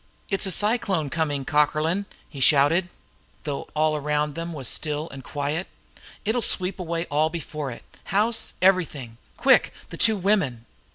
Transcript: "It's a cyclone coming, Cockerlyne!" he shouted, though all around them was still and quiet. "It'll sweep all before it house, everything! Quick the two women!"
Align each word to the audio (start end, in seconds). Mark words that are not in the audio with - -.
"It's 0.29 0.47
a 0.47 0.51
cyclone 0.51 1.11
coming, 1.11 1.45
Cockerlyne!" 1.45 2.07
he 2.27 2.39
shouted, 2.39 2.89
though 3.43 3.67
all 3.75 3.95
around 3.95 4.33
them 4.33 4.51
was 4.51 4.67
still 4.67 5.07
and 5.11 5.23
quiet. 5.23 5.67
"It'll 6.25 6.41
sweep 6.41 6.79
all 6.79 7.29
before 7.29 7.69
it 7.69 7.83
house, 8.05 8.55
everything! 8.63 9.17
Quick 9.37 9.71
the 9.91 9.97
two 9.97 10.17
women!" 10.17 10.65